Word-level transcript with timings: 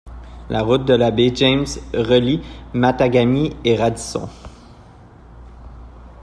La 0.49 0.63
route 0.63 0.83
de 0.85 0.95
la 0.95 1.11
Baie-James 1.11 1.67
relie 1.93 2.41
Matagami 2.73 3.51
et 3.63 3.75
Radisson. 3.75 4.27